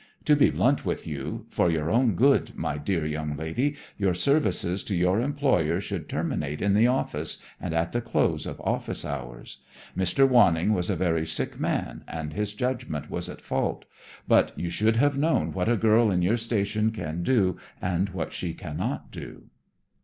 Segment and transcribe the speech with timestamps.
[0.25, 4.81] To be blunt with you, for your own good, my dear young lady, your services
[4.85, 9.59] to your employer should terminate in the office, and at the close of office hours.
[9.95, 10.27] Mr.
[10.27, 13.85] Wanning was a very sick man and his judgment was at fault,
[14.27, 18.33] but you should have known what a girl in your station can do and what
[18.33, 19.51] she cannot do."